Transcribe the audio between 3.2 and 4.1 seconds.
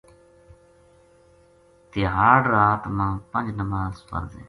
پنج نماز